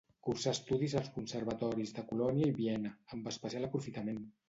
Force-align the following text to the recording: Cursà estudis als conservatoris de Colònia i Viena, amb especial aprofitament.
Cursà 0.27 0.53
estudis 0.55 0.95
als 1.01 1.11
conservatoris 1.17 1.95
de 1.99 2.07
Colònia 2.15 2.51
i 2.55 2.59
Viena, 2.59 2.97
amb 3.15 3.33
especial 3.37 3.73
aprofitament. 3.73 4.23